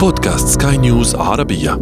[0.00, 1.72] بودكاست سكاي نيوز عربية.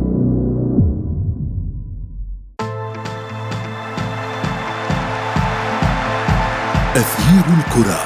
[6.97, 7.99] أثير الكرة.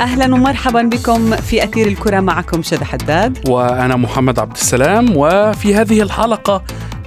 [0.00, 3.48] أهلا ومرحبا بكم في أثير الكرة معكم شذى حداد.
[3.48, 6.62] وأنا محمد عبد السلام وفي هذه الحلقة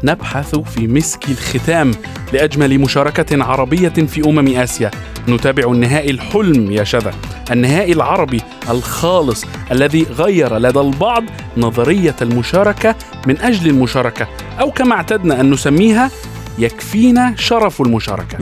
[0.05, 1.91] نبحث في مسك الختام
[2.33, 4.91] لأجمل مشاركة عربية في أمم آسيا.
[5.27, 7.13] نتابع النهائي الحلم يا شذا.
[7.51, 11.23] النهائي العربي الخالص الذي غير لدى البعض
[11.57, 12.95] نظرية المشاركة
[13.27, 14.27] من أجل المشاركة
[14.59, 16.11] أو كما اعتدنا أن نسميها
[16.59, 18.37] يكفينا شرف المشاركة.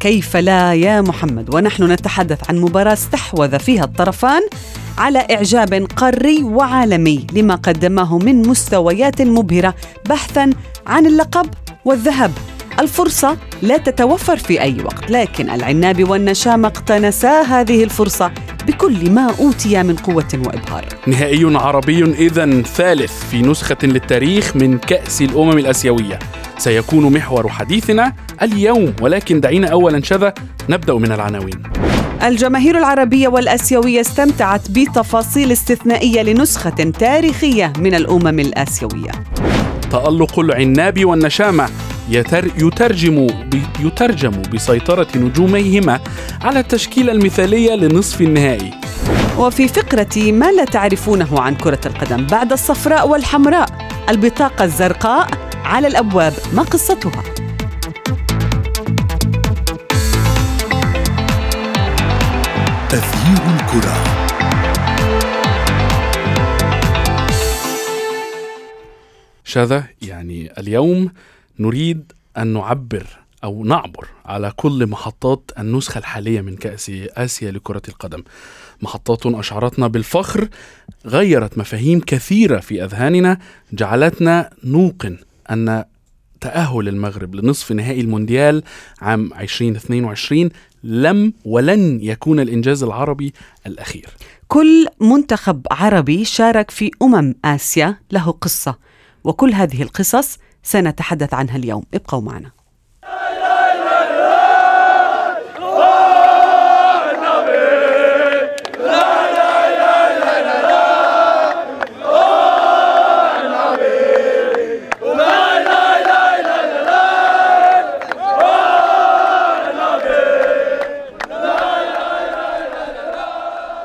[0.00, 4.42] كيف لا يا محمد؟ ونحن نتحدث عن مباراة استحوذ فيها الطرفان
[4.98, 9.74] على إعجاب قاري وعالمي لما قدمه من مستويات مبهرة
[10.08, 10.50] بحثا
[10.86, 11.46] عن اللقب
[11.84, 12.32] والذهب.
[12.78, 18.30] الفرصة لا تتوفر في أي وقت لكن العناب والنشام اقتنسا هذه الفرصة
[18.66, 20.84] بكل ما أوتي من قوة وإبهار.
[21.06, 26.18] نهائي عربي إذا ثالث في نسخة للتاريخ من كأس الأمم الآسيوية.
[26.58, 28.12] سيكون محور حديثنا
[28.42, 30.34] اليوم ولكن دعينا أولا شذا
[30.68, 31.62] نبدأ من العناوين.
[32.22, 39.10] الجماهير العربية والآسيوية استمتعت بتفاصيل استثنائية لنسخة تاريخية من الأمم الآسيوية.
[39.92, 41.68] تألق العناب والنشامة.
[42.08, 43.26] يتر يترجم
[43.80, 46.00] يترجم بسيطرة نجوميهما
[46.42, 48.70] على التشكيلة المثالية لنصف النهائي.
[49.38, 53.68] وفي فقرة ما لا تعرفونه عن كرة القدم بعد الصفراء والحمراء
[54.08, 55.28] البطاقة الزرقاء
[55.64, 57.22] على الأبواب ما قصتها؟
[62.92, 64.17] أثير الكرة.
[69.58, 71.10] شذا يعني اليوم
[71.58, 73.06] نريد أن نعبر
[73.44, 78.22] أو نعبر على كل محطات النسخة الحالية من كأس آسيا لكرة القدم.
[78.82, 80.48] محطات أشعرتنا بالفخر
[81.06, 83.38] غيرت مفاهيم كثيرة في أذهاننا
[83.72, 85.18] جعلتنا نوقن
[85.50, 85.84] أن
[86.40, 88.62] تأهل المغرب لنصف نهائي المونديال
[89.00, 90.50] عام 2022
[90.84, 93.32] لم ولن يكون الإنجاز العربي
[93.66, 94.08] الأخير.
[94.48, 98.88] كل منتخب عربي شارك في أمم آسيا له قصة.
[99.24, 101.82] وكل هذه القصص سنتحدث عنها اليوم.
[101.94, 102.57] ابقوا معنا.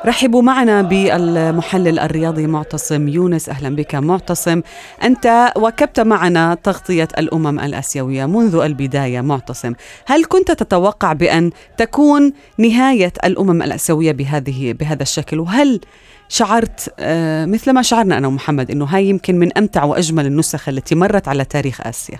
[0.06, 3.48] رحبوا معنا بالمحلل الرياضي معتصم يونس.
[3.48, 4.62] أهلا بك معتصم.
[5.04, 9.72] أنت واكبت معنا تغطية الأمم الآسيوية منذ البداية معتصم.
[10.06, 15.80] هل كنت تتوقع بأن تكون نهاية الأمم الآسيوية بهذه بهذا الشكل؟ وهل
[16.28, 20.94] شعرت آه، مثل ما شعرنا أنا ومحمد إنه هاي يمكن من أمتع وأجمل النسخ التي
[20.94, 22.18] مرت على تاريخ آسيا؟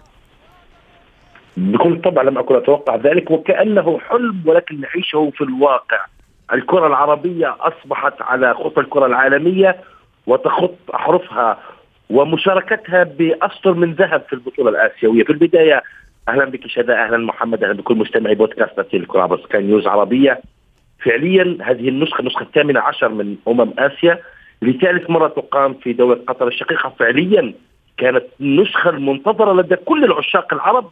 [1.57, 6.14] بكل طبع لم أكن أتوقع ذلك وكأنه حلم ولكن نعيشه في الواقع.
[6.53, 9.77] الكرة العربية أصبحت على خطى الكرة العالمية
[10.27, 11.59] وتخط احرفها
[12.11, 15.25] ومشاركتها بأسطر من ذهب في البطولة الآسيوية.
[15.25, 15.83] في البداية
[16.29, 20.41] أهلا بك شذا أهلا محمد أهلا بكل مستمعي بودكاست أثير الكرة عبر سكاي نيوز عربية.
[21.05, 24.19] فعليا هذه النسخة النسخة الثامنة عشر من أمم آسيا.
[24.63, 26.93] لثالث مرة تقام في دوله قطر الشقيقة.
[26.99, 27.55] فعليا
[27.99, 30.91] كانت النسخة المنتظرة لدى كل العشاق العرب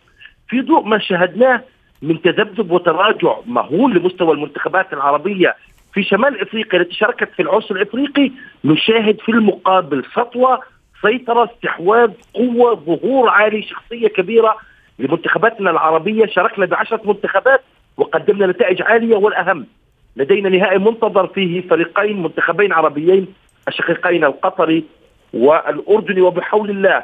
[0.49, 1.63] في ضوء ما شاهدناه
[2.03, 5.57] من تذبذب وتراجع مهول لمستوى المنتخبات العربية
[5.95, 8.31] في شمال إفريقيا التي شاركت في العرس الإفريقي
[8.65, 10.61] نشاهد في المقابل سطوة
[11.03, 14.57] سيطرة استحواذ قوة ظهور عالي شخصية كبيرة
[14.99, 16.27] لمنتخباتنا العربية.
[16.27, 17.61] شاركنا بعشرة منتخبات
[17.97, 19.67] وقدمنا نتائج عالية والأهم
[20.17, 23.27] لدينا نهائي منتظر فيه فريقين منتخبين عربيين
[23.69, 24.85] الشقيقين القطري
[25.35, 26.21] والأردني.
[26.21, 27.03] وبحول الله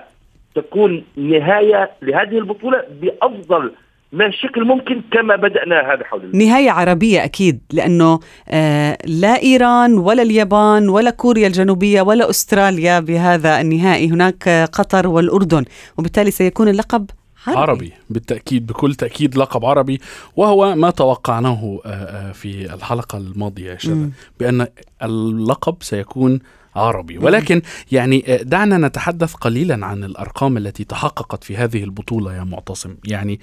[0.55, 3.73] تكون نهاية لهذه البطولة بأفضل
[4.13, 6.47] ما شكل ممكن كما بدأنا هذا حول الله.
[6.47, 13.61] نهاية عربية أكيد لأنه آه لا إيران ولا اليابان ولا كوريا الجنوبية ولا أستراليا بهذا
[13.61, 14.09] النهائي.
[14.11, 15.65] هناك آه، قطر والأردن
[15.99, 17.11] وبالتالي سيكون اللقب
[17.47, 20.01] عربي, عربي بالتأكيد بكل تأكيد لقب عربي.
[20.37, 24.11] وهو ما توقعناه آه، آه، في الحلقة الماضية يا شذا.
[24.41, 24.67] بأن
[25.03, 26.41] اللقب سيكون
[26.79, 27.19] عربي.
[27.19, 32.95] ولكن يعني آه، دعنا نتحدث قليلا عن الأرقام التي تحققت في هذه البطولة يا معتصم.
[33.05, 33.41] يعني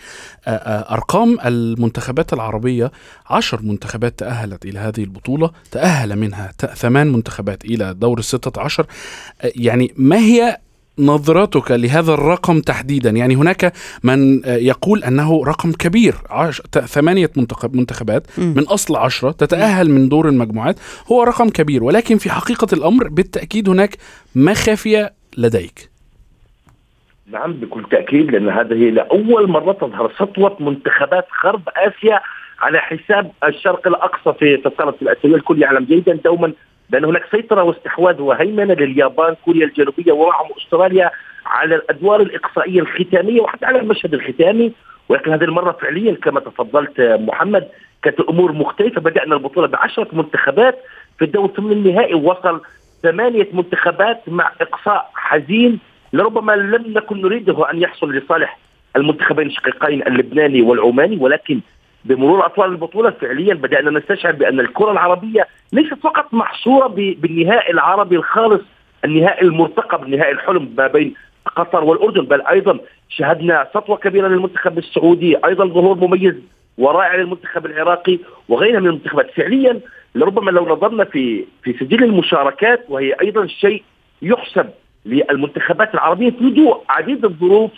[0.47, 2.91] آه، آه، أرقام المنتخبات العربية
[3.29, 8.85] عشر منتخبات تأهلت إلى هذه البطولة تأهل منها ثمان منتخبات إلى دور الستة عشر.
[9.43, 10.57] يعني ما هي
[10.99, 16.61] نظرتك لهذا الرقم تحديدا؟ يعني هناك من يقول أنه رقم كبير عش...
[16.71, 18.53] ثمانية منتخب منتخبات مم.
[18.57, 20.79] من أصل عشرة تتأهل من دور المجموعات
[21.11, 23.97] هو رقم كبير ولكن في حقيقة الأمر بالتأكيد هناك
[24.35, 25.89] مخافية لديك؟
[27.31, 32.19] نعم بكل تأكيد لأن هذه هي لأول مرة تظهر سطوة منتخبات غرب آسيا
[32.59, 36.53] على حساب الشرق الأقصى في في القارة الآسيوية الكل يعلم جيدا دوما
[36.89, 41.11] بأن هناك سيطرة واستحواذ وهيمنة لليابان كوريا الجنوبية ومعهم أستراليا
[41.45, 44.71] على الأدوار الإقصائية الختامية وحتى على المشهد الختامي.
[45.09, 47.67] ولكن هذه المرة فعليا كما تفضلت محمد
[48.03, 49.01] كانت الأمور مختلفة.
[49.01, 50.79] بدأنا البطولة بعشرة منتخبات.
[51.19, 52.61] في الدور ثمن النهائي وصل
[53.03, 55.79] ثمانية منتخبات مع إقصاء حزين.
[56.13, 58.57] لربما لم نكن نريده أن يحصل لصالح
[58.95, 61.59] المنتخبين الشقيقين اللبناني والعماني ولكن
[62.05, 68.61] بمرور اطوال البطولة فعليا بدأنا نستشعر بأن الكرة العربية ليست فقط محصورة بالنهائي العربي الخالص
[69.05, 71.13] النهائي المرتقب النهائي الحلم ما بين
[71.55, 72.79] قطر والأردن بل أيضا
[73.09, 76.35] شهدنا سطوة كبيرة للمنتخب السعودي أيضا ظهور مميز
[76.77, 78.19] ورائع للمنتخب العراقي
[78.49, 79.31] وغيرها من المنتخبات.
[79.31, 79.79] فعليا
[80.15, 83.83] لربما لو نظرنا في في سجل المشاركات وهي أيضا شيء
[84.21, 84.69] يحسب
[85.05, 87.71] للمنتخبات العربية في ضوء عديد الظروف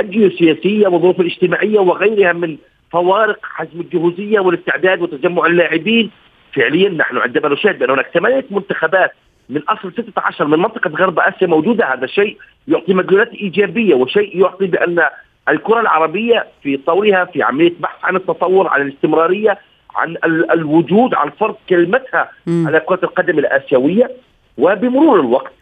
[0.00, 2.56] الجيوسياسية والظروف الاجتماعية وغيرها من
[2.92, 6.10] فوارق حجم الجهوزية والاستعداد وتجمع اللاعبين
[6.54, 9.12] فعليا نحن عندما نشاهد بأن هناك ثمانية منتخبات
[9.48, 12.36] من أصل 16 من منطقة غرب آسيا موجودة هذا شيء
[12.68, 15.02] يعطي مدلولات إيجابية وشيء يعطي بأن
[15.48, 19.58] الكرة العربية في طورها في عملية بحث عن التطور عن الاستمرارية
[19.96, 22.64] عن ال- الوجود عن فرض كلمتها مم.
[22.66, 24.10] على كرة القدم الآسيوية
[24.58, 25.52] وبمرور الوقت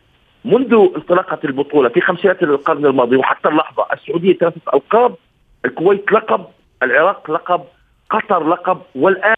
[0.45, 5.15] منذ انطلاقة البطولة في خمسينات القرن الماضي وحتى اللحظة السعودية ثلاثة القاب
[5.65, 6.45] الكويت لقب
[6.83, 7.61] العراق لقب
[8.11, 9.35] قطر لقب والآن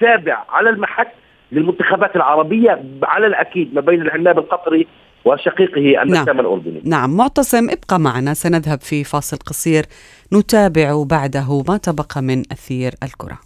[0.00, 1.08] سابع على المحك
[1.52, 4.86] للمنتخبات العربية على الأكيد ما بين العناب القطري
[5.24, 9.84] وشقيقه النسام الاردني نعم معتصم ابقى معنا سنذهب في فاصل قصير.
[10.32, 13.38] نتابع بعده ما تبقى من أثير الكرة.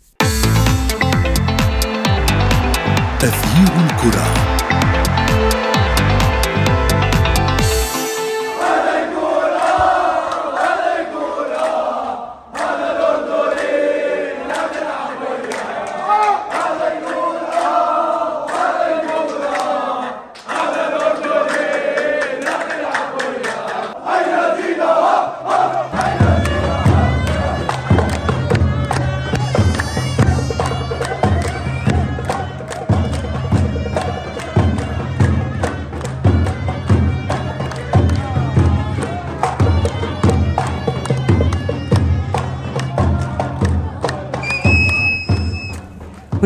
[3.23, 4.58] أثير الكرة.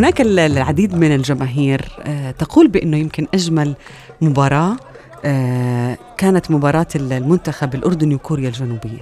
[0.02, 3.74] هناك ال- العديد من الجماهير آه، تقول بأنه يمكن أجمل
[4.20, 4.76] مباراة
[5.24, 9.00] آه، كانت مباراة ال- المنتخب الأردني وكوريا الجنوبية.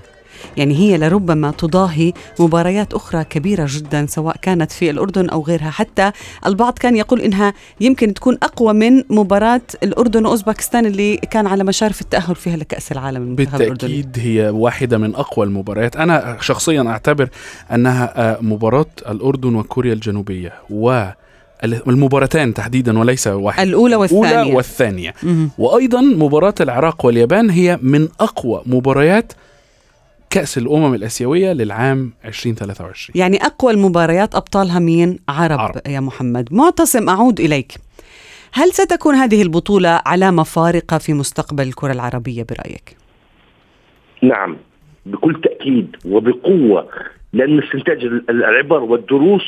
[0.56, 5.70] يعني هي لربما تضاهي مباريات أخرى كبيرة جدا سواء كانت في الأردن أو غيرها.
[5.70, 6.12] حتى
[6.46, 12.00] البعض كان يقول إنها يمكن تكون أقوى من مباراة الأردن وأوزبكستان اللي كان على مشارف
[12.00, 15.96] التأهل فيها لكأس العالم المنتخب بالتأكيد هي واحدة من أقوى المباريات.
[15.96, 17.28] أنا شخصيا أعتبر
[17.75, 21.04] أنها آه، مباراة الأردن وكوريا الجنوبية و
[21.64, 23.62] المباراتان تحديدا وليس واحدة.
[23.62, 24.31] الأولى والثانية.
[24.31, 25.14] الأولى والثانية.
[25.58, 29.32] وأيضا مباراة العراق واليابان هي من أقوى مباريات
[30.30, 35.74] كأس الأمم الآسيوية للعام 2023 يعني أقوى المباريات أبطالها مين؟ عرب, عرب.
[35.88, 37.72] يا محمد معتصم أعود إليك
[38.52, 42.96] هل ستكون هذه البطولة علامة فارقة في مستقبل الكرة العربية برأيك؟
[44.22, 44.56] نعم
[45.06, 46.88] بكل تأكيد وبقوة
[47.32, 49.42] لأن استنتاج ال- العبر والدروس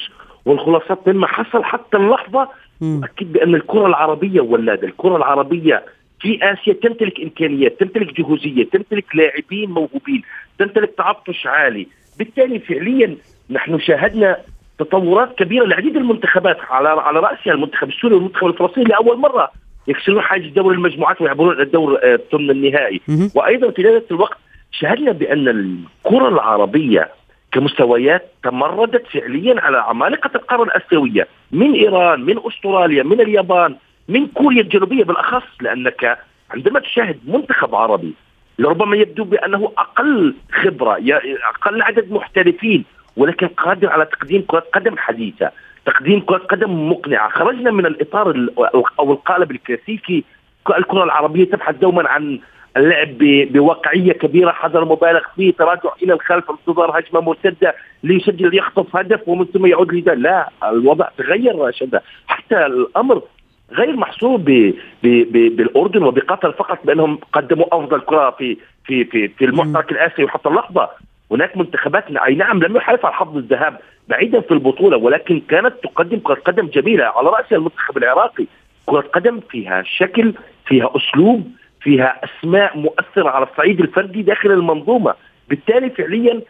[0.45, 2.49] والخلاصات مما حصل حتى اللحظة.
[2.83, 5.85] أكيد بأن الكرة العربية ولادة الكرة العربية
[6.23, 10.23] في آسيا تمتلك إمكانيات تمتلك جهوزية تمتلك لاعبين موهوبين
[10.59, 11.87] تمتلك تعطش عالي.
[12.19, 13.17] بالتالي فعليا
[13.51, 14.37] نحن شاهدنا
[14.79, 19.51] تطورات كبيرة لعديد المنتخبات على على رأسها المنتخب السوري والمنتخب الفلسطيني لأول مرة
[19.89, 23.01] يكسرون حاجز دور المجموعات ويعبرون إلى الدور آه، ثمن النهائي.
[23.35, 24.39] وأيضا في نفس الوقت
[24.73, 27.09] شهدنا بأن الكرة العربية
[27.53, 33.77] كمستويات تمردت فعليا على عمالقة القارة الآسيوية من إيران من أستراليا من اليابان.
[34.09, 36.19] من كوريا الجنوبية بالأخص لأنك
[36.51, 38.15] عندما تشاهد منتخب عربي
[38.59, 40.99] لربما يبدو بأنه أقل خبرة
[41.55, 42.85] أقل عدد محترفين
[43.17, 45.51] ولكن قادر على تقديم كرة قدم حديثة
[45.87, 47.29] تقديم كرة قدم مقنعة.
[47.29, 48.59] خرجنا من الإطار ال-
[49.01, 50.25] أو القالب الكلاسيكي
[50.77, 52.41] الكرة العربية تبحث دوما عن
[52.77, 53.19] اللعب
[53.53, 59.45] بواقعية كبيرة حذر مبالغ فيه تراجع إلى الخلف انتظار هجمة مرتدة ليسجل يخطف هدف ومن
[59.45, 63.23] ثم يعود لده لا الوضع تغير شده حتى الأمر
[63.73, 69.45] غير محصور ب ب بالأردن وبقطر فقط بأنهم قدموا أفضل كرة في في في في
[69.45, 70.29] المعترك الآسيوي.
[70.29, 70.91] حتى اللحظة
[71.31, 76.19] هناك منتخبات أي نعم لم يحالف على حظ الذهاب بعيدا في البطولة ولكن كانت تقدم
[76.19, 78.47] كرة قدم جميلة على راسها المنتخب العراقي.
[78.87, 80.35] كرة قدم فيها شكل
[80.67, 81.51] فيها أسلوب
[81.81, 85.15] فيها أسماء مؤثرة على الصعيد الفردي داخل المنظومة.
[85.49, 86.41] بالتالي فعليا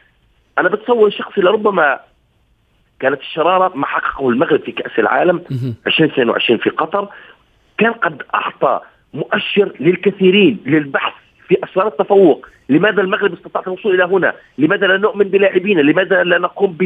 [0.59, 2.01] أنا بتصور شخصي لربما
[3.03, 5.43] كانت الشرارة ما حققه المغرب في كأس العالم
[5.87, 7.09] 2022 في قطر.
[7.79, 8.81] كان قد أعطى
[9.15, 11.13] مؤشر للكثيرين للبحث
[11.49, 12.47] في أسرار التفوق.
[12.69, 16.77] لماذا المغرب استطاع الوصول إلى هنا؟ لماذا لا نؤمن بلاعبينا لماذا لا نقوم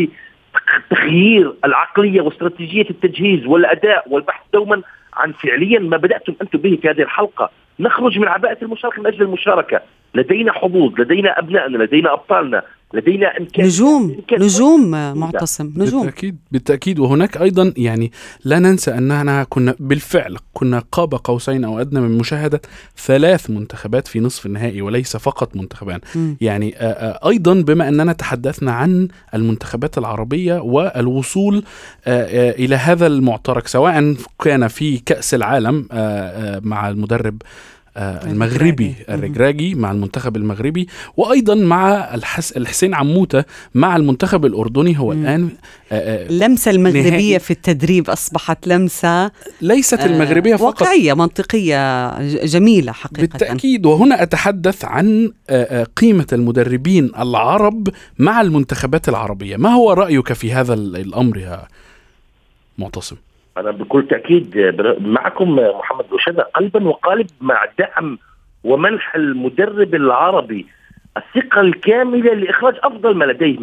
[0.91, 4.83] بتغيير العقلية واستراتيجية التجهيز والأداء والبحث دوما
[5.15, 9.23] عن فعليا ما بدأتم أنتم به في هذه الحلقة؟ نخرج من عباءة المشاركة من أجل
[9.23, 9.81] المشاركة.
[10.15, 12.63] لدينا حظوظ لدينا أبنائنا لدينا أبطالنا.
[12.95, 16.03] لدينا إمكان نجوم نجوم معتصم نجوم.
[16.03, 16.99] بالتأكيد بالتأكيد.
[16.99, 18.13] وهناك أيضا يعني
[18.45, 22.61] لا ننسى أننا كنا بالفعل كنا قاب قوسين أو أدنى من مشاهدة
[22.97, 26.01] ثلاث منتخبات في نصف النهائي وليس فقط منتخبان.
[26.15, 26.35] م.
[26.41, 26.75] يعني
[27.27, 31.65] أيضا بما أننا تحدثنا عن المنتخبات العربية والوصول
[32.07, 34.15] إلى هذا المعترك سواء
[34.45, 35.89] كان في كأس العالم
[36.63, 37.43] مع المدرب
[37.97, 40.87] المغربي الرجراجي مع المنتخب المغربي
[41.17, 44.99] وأيضا مع الحس الحسين عموتة مع المنتخب الأردني.
[44.99, 45.49] هو الآن
[45.93, 50.83] اللمسه آه، آه، المغربية في التدريب أصبحت لمسة ليست المغربية فقط.
[50.83, 52.11] واقعية منطقية
[52.45, 53.21] جميلة حقيقة.
[53.21, 53.87] بالتأكيد.
[53.87, 55.33] وهنا أتحدث عن
[55.97, 57.89] قيمة المدربين العرب
[58.19, 59.57] مع المنتخبات العربية.
[59.57, 61.69] ما هو رأيك في هذا الأمر يا
[62.79, 63.17] معتصم؟
[63.57, 68.19] أنا بكل تأكيد معكم محمد أشادة قلبا وقالب مع دعم
[68.65, 70.67] ومنح المدرب العربي
[71.17, 73.59] الثقة الكاملة لإخراج أفضل ما لديه.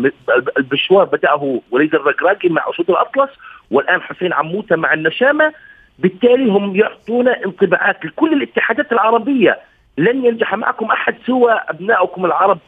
[0.57, 3.29] البشوار بدأه وليد الركراكي مع أسود الأطلس
[3.71, 5.53] والآن حسين عموتة مع النشامة.
[6.00, 9.59] بالتالي هم يعطون انطباعات لكل الاتحادات العربية
[9.97, 12.59] لن ينجح معكم أحد سوى ابنائكم العرب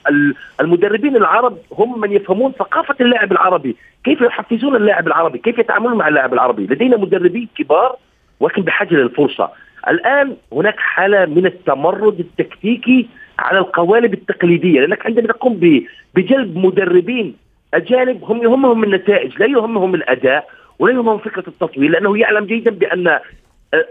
[0.61, 6.07] المدربين العرب هم من يفهمون ثقافة اللاعب العربي، كيف يحفزون اللاعب العربي، كيف يتعاملون مع
[6.07, 7.95] اللاعب العربي، لدينا مدربين كبار
[8.39, 9.49] ولكن بحاجة للفرصة.
[9.87, 13.07] الآن هناك حالة من التمرد التكتيكي
[13.39, 15.83] على القوالب التقليدية، لأنك عندما تقوم
[16.15, 17.35] بجلب مدربين
[17.73, 23.19] أجانب هم يهمهم النتائج، لا يهمهم الأداء ولا يهمهم فكرة التطوير، لأنه يعلم جيدا بأن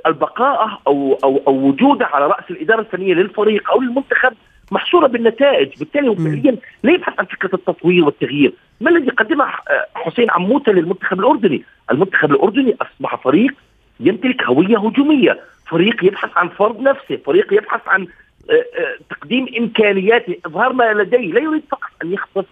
[0.06, 4.32] البقاء أو أو أو وجوده على رأس الإدارة الفنية للفريق أو للمنتخب
[4.70, 9.46] محصورة بالنتائج، بالتالي هو فعليا لا يبحث عن فكرة التطوير والتغيير، ما الذي قدمه
[9.94, 13.54] حسين عموتة للمنتخب الأردني؟ المنتخب الأردني أصبح فريق
[14.00, 18.06] يمتلك هوية هجومية، فريق يبحث عن فرض نفسه، فريق يبحث عن
[18.50, 22.44] آه، آه، تقديم إمكانياته، إظهار ما لديه، لا يريد فقط أن يخطف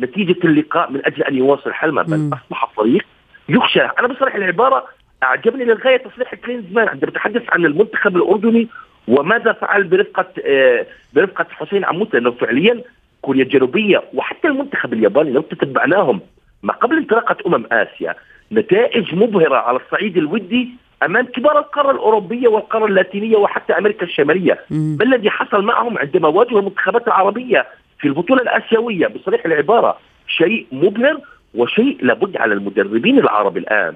[0.00, 3.04] نتيجة اللقاء من أجل أن يواصل حلمه، بل أصبح فريق
[3.48, 4.84] يخشى، أنا بصرح العبارة
[5.24, 8.68] أعجبني للغاية تصريح كلينزمان عندما يتحدث عن المنتخب الأردني
[9.08, 12.82] وماذا فعل برفقة آه، برفقة حسين عموت لأنه فعليا
[13.22, 16.20] كوريا الجنوبية وحتى المنتخب الياباني لو تتبعناهم
[16.62, 18.14] ما قبل انطلاقة أمم آسيا
[18.52, 20.68] نتائج مبهرة على الصعيد الودي
[21.02, 24.58] أمام كبار القارة الأوروبية والقارة اللاتينية وحتى أمريكا الشمالية.
[24.70, 27.66] ما الذي حصل معهم عندما واجهوا المنتخبات العربييه
[27.98, 31.18] في البطولة الآسيوية؟ بصريح العبارة شيء مبهر
[31.54, 33.94] وشيء لابد على المدربين العرب الآن.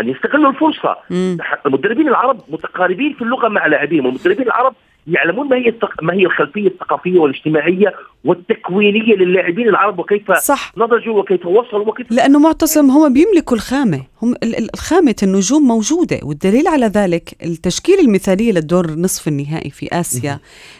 [0.00, 1.38] أن يستغلوا الفرصة مم.
[1.66, 4.74] المدربين العرب متقاربين في اللغة مع لاعبيهم المدربين العرب
[5.06, 6.02] يعلمون ما هي التق...
[6.02, 7.94] ما هي الخلفية الثقافية والاجتماعية
[8.24, 10.72] والتكوينية للاعبين العرب وكيف صح.
[10.76, 14.02] نضجوا وكيف وصلوا وكيف لأنه معتصم هم بيملكوا الخامة.
[14.22, 14.34] هم
[14.74, 20.38] الخامة النجوم موجودة والدليل على ذلك التشكيل المثالي للدور نصف النهائي في آسيا.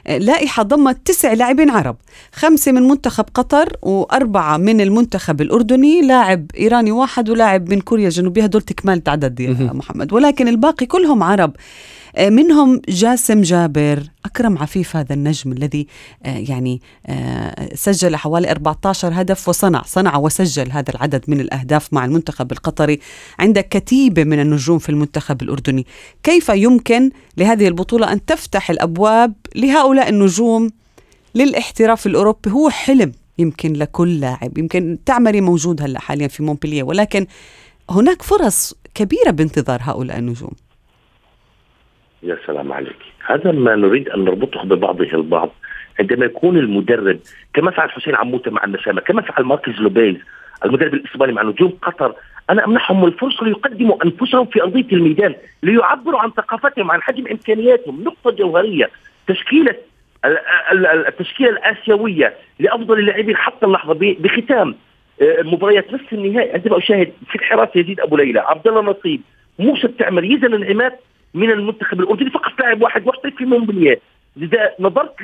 [0.08, 1.96] لائحة ضمت تسع لاعبين عرب.
[2.32, 6.02] خمسة من منتخب قطر وأربعة من المنتخب الأردني.
[6.02, 8.42] لاعب إيراني واحد ولاعب من كوريا الجنوبية.
[8.42, 10.12] هدول تكمله عدد يا محمد.
[10.12, 11.52] ولكن الباقي كلهم عرب.
[11.52, 15.86] آه، منهم جاسم جابر أكرم عفيف هذا النجم الذي
[16.24, 22.04] آه، يعني آه، سجل حوالي 14 هدف وصنع صنع وسجل هذا العدد من الأهداف مع
[22.04, 23.00] المنتخب القطري
[23.38, 25.86] عندك كتيبة من النجوم في المنتخب الأردني.
[26.22, 30.70] كيف يمكن لهذه البطولة أن تفتح الأبواب لهؤلاء النجوم
[31.34, 37.26] للاحتراف الأوروبي؟ هو حلم يمكن لكل لاعب يمكن تعمري موجود هلأ حاليا في مونبلييه ولكن
[37.90, 40.52] هناك فرص كبيرة بانتظار هؤلاء النجوم.
[42.22, 42.96] يا سلام عليك.
[43.26, 45.50] هذا ما نريد أن نربطه ببعضه البعض.
[46.00, 47.18] عندما يكون المدرب
[47.54, 50.16] كما فعل حسين عموتة مع النسامة كما فعل ماركيز لوبيز
[50.64, 52.14] المدرب الإسباني مع نجوم قطر
[52.50, 58.04] أنا أمنحهم الفرصة ليقدموا أنفسهم في أرضية الميدان ليعبروا عن ثقافتهم عن حجم إمكانياتهم.
[58.04, 58.90] نقطة جوهرية
[59.26, 59.74] تشكيلة
[61.08, 64.74] التشكيلة الآسيوية لأفضل اللاعبين حتى اللحظة بختام
[65.22, 66.52] آه، مباريات نصف النهائي.
[66.52, 69.20] عندما أشاهد في الحراسه يزيد أبو ليلى عبد الله نصيب
[69.58, 70.92] موسى التعمر يزن العماد
[71.36, 72.30] من المنتخب الأردني.
[72.30, 74.00] فقط لاعب واحد محترف في مونبلييه
[74.36, 75.14] لذا نظرت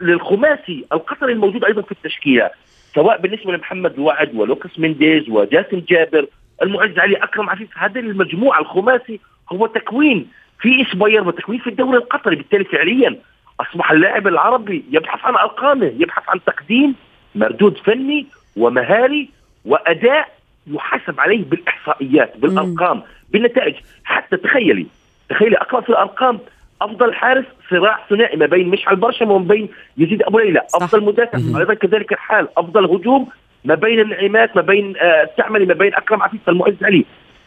[0.00, 2.50] للخماسي القطري الموجود أيضا في التشكيلة
[2.94, 6.26] سواء بالنسبة لمحمد الوعد ولوكاس مينديز وجاسم جابر.
[6.62, 9.20] المعز علي أكرم عفيف هذه المجموعة الخماسي
[9.52, 10.28] هو تكوين
[10.60, 12.36] في اسباير وتكوين في الدوري القطري.
[12.36, 13.18] بالتالي فعليا
[13.60, 16.94] أصبح اللاعب العربي يبحث عن أرقامه يبحث عن تقديم
[17.34, 18.26] مردود فني
[18.56, 19.28] ومهاري
[19.64, 20.28] وأداء
[20.66, 23.74] يحاسب عليه بالإحصائيات بالأرقام بالنتائج.
[24.04, 24.86] حتى تخيلي
[25.32, 26.38] تخيلي أقرأ في الأرقام
[26.82, 30.62] أفضل حارس صراع ثنائي ما بين مشعل برشم وما بين يزيد أبو ليلى.
[30.74, 31.38] أفضل مدافع.
[31.58, 33.28] أيضا كذلك الحال أفضل هجوم
[33.64, 37.04] ما بين النعيمات ما بين آه، التعملي ما بين أكرم عفيف المعز علي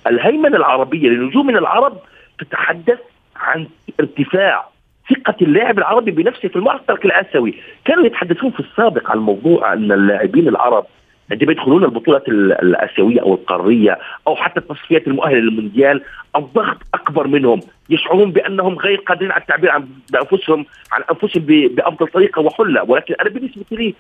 [0.08, 1.98] الهيمنة العربية لنجوم من العرب
[2.40, 3.00] تتحدث
[3.36, 3.68] عن
[4.00, 4.66] ارتفاع
[5.10, 7.54] ثقة اللاعب العربي بنفسه في المعترك الآسيوي
[7.86, 10.86] كانوا يتحدثون في السابق عن موضوع أن اللاعبين العرب
[11.32, 16.02] عندما يدخلون البطولات ال- الآسيوية أو القارية أو حتى التصفيات المؤهلة للمونديال.
[16.36, 17.60] الضغط أكبر منهم.
[17.90, 22.84] يشعرون بأنهم غير قادرين على التعبير عن بأنفسهم عن أنفسهم ب- بأفضل طريقة وحلة.
[22.84, 23.94] ولكن أنا بالنسبة لي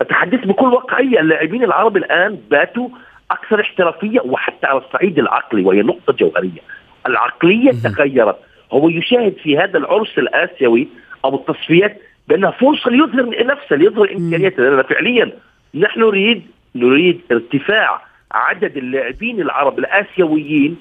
[0.00, 1.20] أتحدث بكل واقعية.
[1.20, 2.88] اللاعبين العرب الآن باتوا
[3.30, 6.60] أكثر احترافية وحتى على الصعيد العقلي وهي نقطة جوهرية.
[7.06, 7.80] العقلية مهم.
[7.94, 8.36] تغيرت.
[8.72, 10.88] هو يشاهد في هذا العرس الآسيوي
[11.24, 14.62] أو التصفيات بأنها فرصة ليظهر نفسه ليظهر إمكانياته.
[14.62, 15.32] لأننا فعليا
[15.74, 16.42] نحن نريد
[16.74, 18.02] نريد ارتفاع
[18.32, 20.76] عدد اللاعبين العرب الآسيويين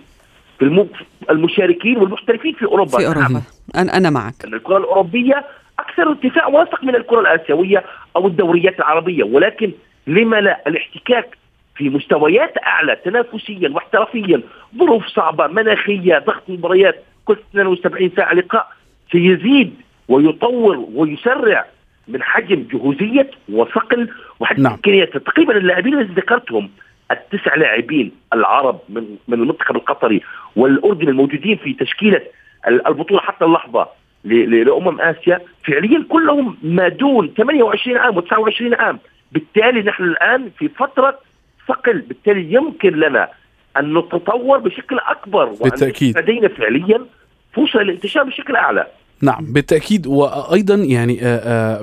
[0.59, 0.89] في الم...
[1.29, 2.97] المشاركين والمحترفين في أوروبا.
[2.97, 3.41] في أوروبا.
[3.75, 4.33] أنا أنا معك.
[4.45, 5.45] أن الكرة الأوروبية
[5.79, 7.83] أكثر ارتفاع واثق من الكرة الآسيوية
[8.15, 9.71] أو الدوريات العربية ولكن
[10.07, 11.37] لما لا الاحتكاك
[11.75, 14.41] في مستويات أعلى تنافسيا واحترافيا
[14.77, 18.71] ظروف صعبة مناخية ضغط مباريات كل 72 ساعة لقاء
[19.11, 19.73] سيزيد
[20.07, 21.65] ويطور ويسرع
[22.07, 24.73] من حجم جهوزية وصقل وحتى نعم.
[24.73, 26.69] إمكانيات تقريبا اللاعبين الذي ذكرتهم
[27.11, 30.21] التسع لاعبين العرب من من المنتخب القطري
[30.55, 32.21] والأردن الموجودين في تشكيلة
[32.67, 33.87] ال- البطولة حتى اللحظة
[34.25, 38.99] لأمم آسيا فعليا كلهم ما دون 28 عام و29 عام
[39.31, 41.19] بالتالي نحن الآن في فترة
[41.67, 43.29] صقل بالتالي يمكن لنا
[43.77, 46.17] أن نتطور بشكل أكبر وأن بالتأكيد.
[46.17, 47.05] لدينا فعليا
[47.53, 48.87] فرصة للانتشار بشكل أعلى
[49.23, 49.53] نعم.
[49.53, 51.19] بالتأكيد وأيضا يعني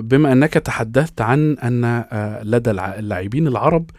[0.01, 3.91] بما أنك تحدثت عن آه، لدى اللاعبين العرب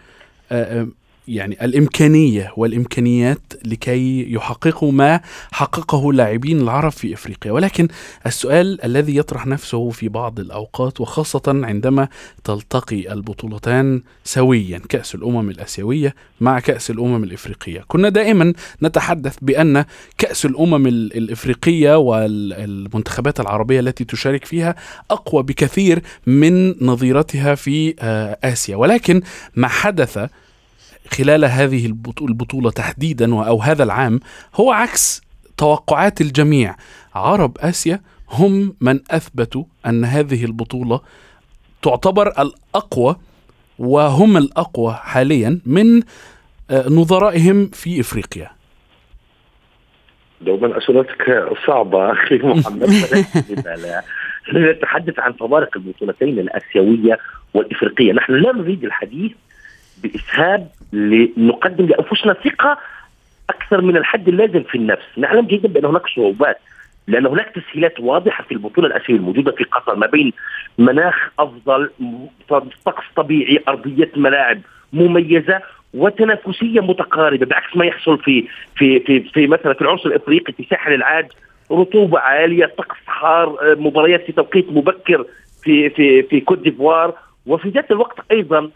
[1.28, 7.52] يعني الإمكانية والإمكانيات لكي يحققوا ما حققه اللاعبين العرب في إفريقيا.
[7.52, 7.88] ولكن
[8.26, 12.08] السؤال الذي يطرح نفسه في بعض الأوقات وخاصة عندما
[12.44, 17.84] تلتقي البطولتان سويا كأس الأمم الآسيوية مع كأس الأمم الإفريقية.
[17.88, 18.54] كنا دائما
[18.84, 19.86] نتحدث بأن
[20.18, 24.76] كأس الأمم ال- الإفريقية والمنتخبات العربية التي تشارك فيها
[25.12, 28.76] أقوى بكثير من نظيرتها في آه، آسيا.
[28.76, 29.22] ولكن
[29.56, 30.28] ما حدث
[31.14, 34.20] خلال هذه البطو- البطولة تحديدا أو هذا العام
[34.56, 35.22] هو عكس
[35.58, 36.76] توقعات الجميع.
[37.16, 41.02] عرب آسيا هم من أثبتوا أن هذه البطولة
[41.82, 43.16] تعتبر الأقوى
[43.80, 46.02] وهم الأقوى حاليا من
[46.72, 48.52] آه، نظرائهم في إفريقيا.
[50.42, 52.90] دوما أسئلتك صعبة أخي محمد
[54.54, 57.20] نتحدث عن فوارق البطولتين الآسيوية
[57.54, 59.32] والإفريقية، نحن لا نريد الحديث
[60.04, 62.78] بإسهاب لنقدم لأنفسنا ثقة
[63.50, 66.58] أكثر من الحد اللازم في النفس، نعلم جيدا بأن هناك صعوبات
[67.08, 70.34] لأن هناك تسهيلات واضحة في البطولة الاسيويه الموجودة في قطر ما بين
[70.78, 71.90] مناخ أفضل،
[72.86, 74.62] طقس طبيعي، أرضية ملاعب
[74.94, 75.62] مميزة
[75.94, 80.94] وتنافسية متقاربة بعكس ما يحصل في في في في مثلا في العنصر الإفريقي في ساحل
[80.94, 81.28] العاج
[81.72, 85.26] رطوبة عالية طقس حار مباريات في توقيت مبكر
[85.64, 87.14] في في في كوت ديفوار
[87.46, 88.70] وفي ذات الوقت أيضا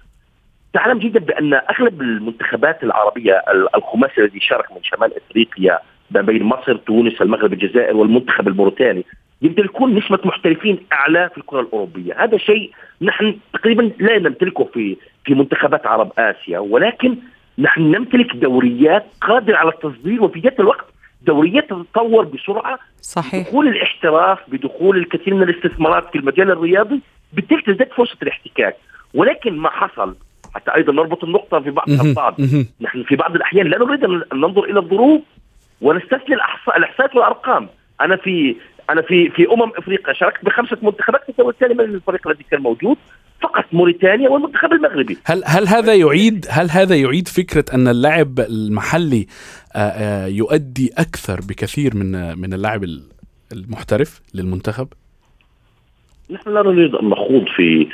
[0.75, 5.79] تعلم جدا بأن أغلب المنتخبات العربية ال- الخماسي الذي شارك من شمال إفريقيا
[6.11, 9.05] ما بين مصر تونس المغرب الجزائر والمنتخب الموريتاني
[9.41, 12.23] يمتلكون نسبة محترفين أعلى في الكرة الأوروبية.
[12.23, 17.17] هذا شيء نحن تقريبا لا نمتلكه في في منتخبات عرب آسيا ولكن
[17.59, 20.85] نحن نمتلك دوريات قادرة على التصدير وفي ذات الوقت
[21.21, 23.43] دوريات تتطور بسرعة صحيح.
[23.47, 27.01] بدخول الاحتراف بدخول الكثير من الاستثمارات في المجال الرياضي
[27.33, 28.75] بالتالي تزداد فرصة الاحتكاك.
[29.13, 30.15] ولكن ما حصل
[30.55, 31.89] حتى أيضا نربط النقطة في بعض.
[31.89, 32.35] البعض.
[32.81, 35.21] نحن في بعض الأحيان لا نريد أن ننظر إلى الظروف
[35.81, 37.69] ونستثني الأحصاء الإحصاءات والأرقام
[38.01, 38.55] أنا في
[38.89, 42.61] أنا في في أمم أفريقيا شاركت بخمسة منتخبات في الدور الثاني من الفريق الذي كان
[42.61, 42.97] موجود
[43.41, 49.27] فقط موريتانيا والمنتخب المغربي هل هل هذا يعيد هل هذا يعيد فكرة أن اللاعب المحلي
[49.75, 53.03] آه، آه، يؤدي أكثر بكثير من من اللاعب ال-
[53.53, 54.87] المحترف للمنتخب؟
[56.31, 57.87] نحن لا نريد أن نخوض في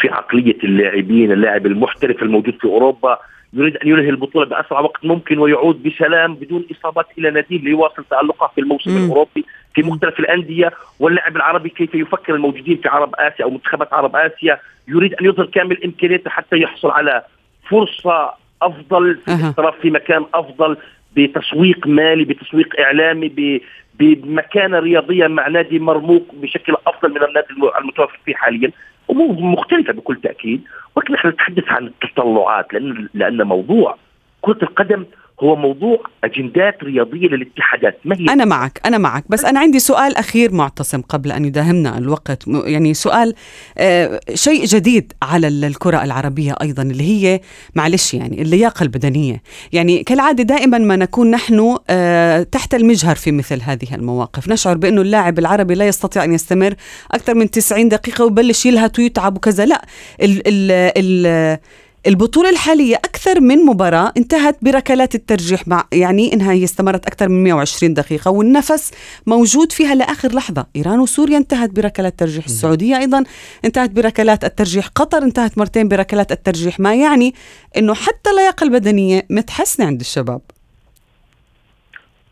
[0.00, 3.18] في عقلية اللاعبين، اللاعب المحترف الموجود في أوروبا
[3.52, 8.50] يريد أن ينهي البطولة بأسرع وقت ممكن ويعود بسلام بدون إصابات إلى ناديه ليواصل تألقه
[8.54, 9.04] في الموسم مم.
[9.04, 14.16] الأوروبي، في مختلف الأندية واللاعب العربي كيف يفكر الموجودين في عرب آسيا أو منتخبات عرب
[14.16, 14.58] آسيا
[14.88, 17.22] يريد أن يظهر كامل امكانياته حتى يحصل على
[17.70, 18.30] فرصة
[18.62, 19.34] أفضل في.
[19.34, 20.76] الاحتراف في مكان أفضل
[21.16, 23.60] بتسويق مالي بتسويق إعلامي ب
[23.98, 28.70] بمكانة رياضية مع نادي مرموق بشكل أفضل من النادي الم- المتوفر فيه حاليا
[29.10, 30.62] امور مختلفة بكل تأكيد
[30.96, 33.96] ولكن نحن نتحدث عن التطلعات لأن لأن موضوع
[34.40, 35.04] كرة القدم
[35.42, 37.98] هو موضوع أجندات رياضية للاتحادات.
[38.04, 39.24] ما هي؟ أنا معك أنا معك.
[39.28, 42.44] بس أنا عندي سؤال أخير معتصم قبل أن يداهمنا الوقت.
[42.46, 43.34] يعني سؤال
[43.78, 47.40] آه شيء جديد على ال- الكرة العربية أيضا اللي هي
[47.74, 49.42] معلش يعني اللياقة البدنية.
[49.72, 54.48] يعني كالعادة دائما ما نكون نحن آه تحت المجهر في مثل هذه المواقف.
[54.48, 56.74] نشعر بأنه اللاعب العربي لا يستطيع أن يستمر
[57.12, 59.66] أكثر من 90 دقيقة ويبلش يلهث ويتعب وكذا.
[59.66, 59.82] لا
[60.22, 61.58] ال ال ال
[62.06, 67.44] البطولة الحالية أكثر من مباراة انتهت بركلات الترجيح مع يعني إنها هي استمرت أكثر من
[67.44, 68.92] 120 دقيقة والنفس
[69.26, 70.66] موجود فيها لآخر لحظة.
[70.76, 72.44] إيران وسوريا انتهت بركلات الترجيح.
[72.44, 73.24] السعودية أيضا
[73.64, 74.86] انتهت بركلات الترجيح.
[74.86, 76.80] قطر انتهت مرتين بركلات الترجيح.
[76.80, 77.34] ما يعني
[77.76, 80.40] إنه حتى اللياقة البدنية متحسنة عند الشباب.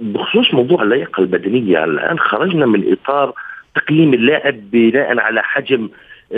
[0.00, 3.34] بخصوص موضوع اللياقة البدنية الآن خرجنا من إطار
[3.74, 5.88] تقييم اللاعب بناء على حجم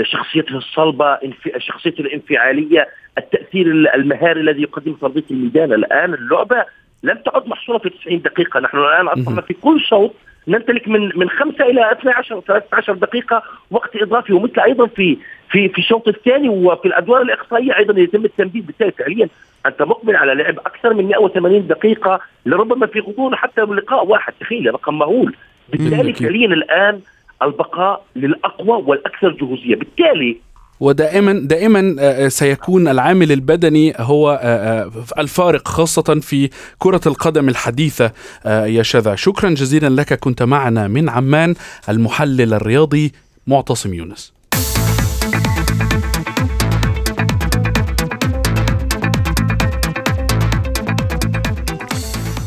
[0.02, 1.18] شخصيته الصلبة
[1.58, 5.72] شخصيته الانفعالية التأثير المهاري الذي يقدم في الميدان.
[5.72, 6.64] الآن اللعبة
[7.02, 8.60] لم تعد محصورة في 90 دقيقة.
[8.60, 10.14] نحن الآن اصبحنا في كل شوط
[10.48, 15.16] نمتلك من من 5 إلى 12 13 دقيقة وقت إضافي ومثل أيضا في
[15.50, 18.92] في في الشوط الثاني وفي الأدوار الإقصائية أيضا يتم التمديد بالتالي.
[18.92, 19.28] فعليا
[19.66, 24.32] أنت مقبل على لعب أكثر من 180 دقيقة لربما في غضون حتى لقاء واحد.
[24.40, 25.34] تخيل رقم مهول.
[25.68, 26.12] بالتالي.
[26.12, 27.00] فعليا الآن
[27.42, 29.74] البقاء للأقوى والأكثر جهوزية.
[29.76, 30.36] بالتالي
[30.80, 38.12] ودائما دائما آه، سيكون العامل البدني هو آه، آه، الفارق خاصة في كرة القدم الحديثة
[38.46, 39.14] آه، يا شذا.
[39.14, 41.54] شكرا جزيلا لك كنت معنا من عمان
[41.88, 43.12] المحلل الرياضي
[43.46, 44.39] معتصم يونس.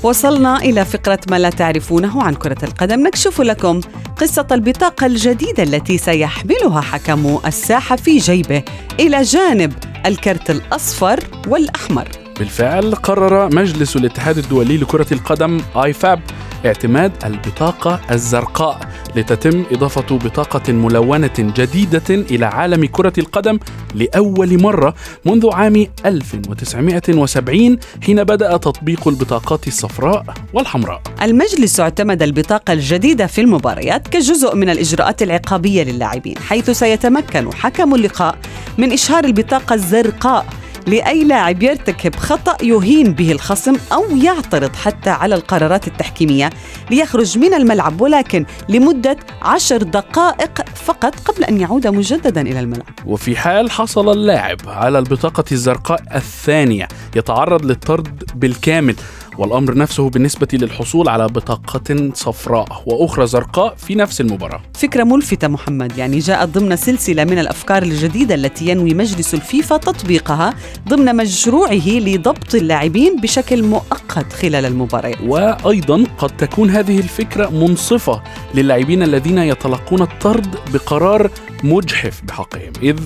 [0.03, 3.07] وصلنا إلى فقرة ما لا تعرفونه عن كرة القدم.
[3.07, 3.81] نكشف لكم
[4.17, 8.63] قصة البطاقة الجديدة التي سيحملها حكم الساحة في جيبه
[8.99, 9.73] إلى جانب
[10.05, 12.07] الكرت الأصفر والأحمر.
[12.39, 16.19] بالفعل قرر مجلس الاتحاد الدولي لكرة القدم آيفاب
[16.65, 18.79] اعتماد البطاقة الزرقاء
[19.15, 23.59] لتتم إضافة بطاقة ملونة جديدة إلى عالم كرة القدم
[23.95, 24.95] لأول مرة
[25.25, 30.23] منذ عام 1970 حين بدأ تطبيق البطاقات الصفراء
[30.53, 31.01] والحمراء.
[31.21, 38.37] المجلس اعتمد البطاقة الجديدة في المباريات كجزء من الإجراءات العقابية للاعبين حيث سيتمكن حكم اللقاء
[38.77, 40.45] من إشهار البطاقة الزرقاء
[40.87, 46.49] لأي لاعب يرتكب خطأ يهين به الخصم أو يعترض حتى على القرارات التحكيمية
[46.91, 52.93] ليخرج من الملعب ولكن لمدة عشر دقائق فقط قبل أن يعود مجددا إلى الملعب.
[53.05, 58.95] وفي حال حصل اللاعب على البطاقة الزرقاء الثانية يتعرض للطرد بالكامل.
[59.37, 64.61] والأمر نفسه بالنسبة للحصول على بطاقة صفراء وأخرى زرقاء في نفس المباراة.
[64.73, 70.53] فكرة ملفتة محمد يعني جاءت ضمن سلسلة من الأفكار الجديدة التي ينوي مجلس الفيفا تطبيقها
[70.89, 78.21] ضمن مشروعه لضبط اللاعبين بشكل مؤقت خلال المباريات وأيضا قد تكون هذه الفكرة منصفة
[78.55, 81.29] للاعبين الذين يتلقون الطرد بقرار
[81.63, 82.99] مجحف بحقهم إذ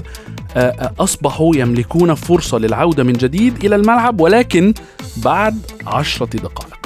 [1.00, 4.74] أصبحوا يملكون فرصة للعودة من جديد إلى الملعب ولكن
[5.18, 6.78] بعد عشرة دقائق.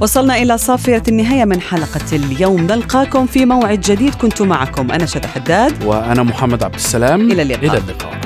[0.00, 2.60] وصلنا إلى صافية النهاية من حلقة اليوم.
[2.60, 4.14] نلقاكم في موعد جديد.
[4.14, 5.84] كنت معكم أنا شد حداد.
[5.84, 7.30] وأنا محمد عبد السلام.
[7.30, 7.70] إلى اللقاء.
[7.70, 8.25] إلى اللقاء.